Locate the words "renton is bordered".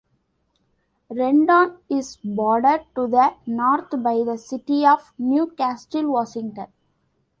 1.11-2.85